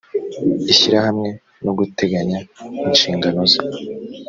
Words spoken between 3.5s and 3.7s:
ze